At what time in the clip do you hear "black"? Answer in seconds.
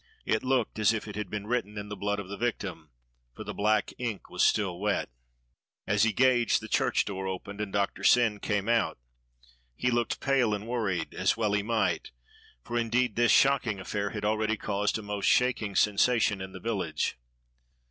3.53-3.93